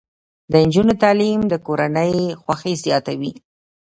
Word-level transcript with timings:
د 0.51 0.53
نجونو 0.65 0.93
تعلیم 1.03 1.39
د 1.47 1.53
کورنۍ 1.65 2.13
خوښۍ 2.41 2.73
زیاتوي. 2.85 3.31